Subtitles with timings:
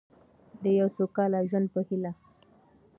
[0.63, 2.11] د یو سوکاله ژوند په هیله.